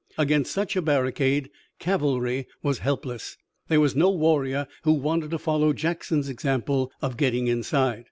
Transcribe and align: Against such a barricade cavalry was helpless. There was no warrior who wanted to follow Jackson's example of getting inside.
Against 0.17 0.51
such 0.51 0.75
a 0.75 0.81
barricade 0.81 1.51
cavalry 1.77 2.47
was 2.63 2.79
helpless. 2.79 3.37
There 3.67 3.79
was 3.79 3.95
no 3.95 4.09
warrior 4.09 4.65
who 4.81 4.93
wanted 4.93 5.29
to 5.29 5.37
follow 5.37 5.73
Jackson's 5.73 6.27
example 6.27 6.91
of 7.03 7.17
getting 7.17 7.45
inside. 7.45 7.99